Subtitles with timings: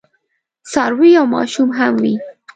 [0.71, 2.15] څاروي او ماشوم هم وي.